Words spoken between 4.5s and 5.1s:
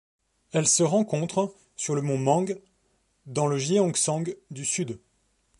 Sud.